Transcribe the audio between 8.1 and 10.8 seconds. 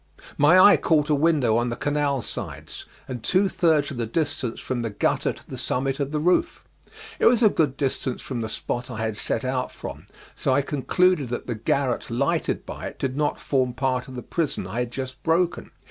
from the spot I had set out from, so I